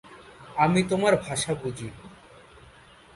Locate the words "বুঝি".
1.53-1.89